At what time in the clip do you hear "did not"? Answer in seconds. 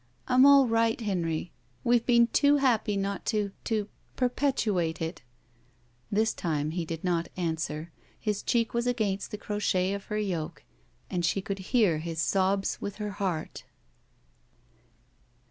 6.85-7.29